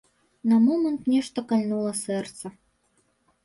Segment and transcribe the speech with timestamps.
[0.53, 2.57] На момант нешта кальнула сэрца.